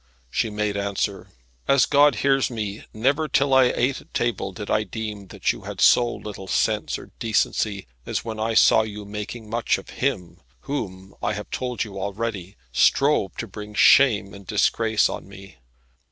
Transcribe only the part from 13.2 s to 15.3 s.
to bring shame and disgrace on